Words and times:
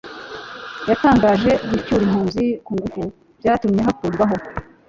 yatangaje 0.89 1.51
gucyura 1.69 2.03
impunzi 2.07 2.45
ku 2.65 2.71
ngufu 2.77 3.01
byatumye 3.39 3.81
hakurwaho 3.87 4.35